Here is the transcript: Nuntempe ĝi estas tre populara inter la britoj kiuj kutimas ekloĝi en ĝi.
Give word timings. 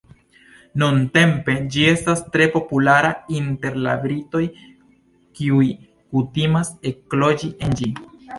Nuntempe 0.83 1.57
ĝi 1.75 1.83
estas 1.89 2.23
tre 2.35 2.47
populara 2.55 3.11
inter 3.41 3.77
la 3.89 3.93
britoj 4.07 4.43
kiuj 4.61 5.69
kutimas 6.17 6.73
ekloĝi 6.95 7.53
en 7.69 7.79
ĝi. 7.83 7.93